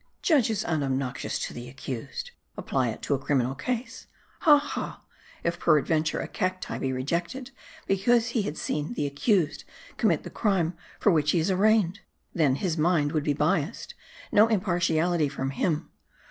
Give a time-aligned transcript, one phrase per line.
[0.23, 2.31] "Judges unobnoxious to the accused!
[2.57, 4.07] Apply it to a criminal case.
[4.39, 4.57] Ha!
[4.57, 5.03] ha!
[5.43, 7.51] if peradventure a Cadi be reject ed,
[7.85, 9.63] because he had seen the accused
[9.97, 11.99] commit the crime for which he is arraigned.
[12.33, 13.93] Then, his mind would be biased:
[14.31, 15.91] no impartiality from him